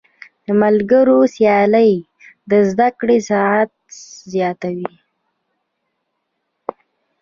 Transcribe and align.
د 0.45 0.47
ملګرو 0.61 1.19
سیالۍ 1.35 1.91
د 2.49 2.51
زده 2.69 2.89
کړې 2.99 3.17
سرعت 3.27 3.71
زیاتوي. 4.31 4.91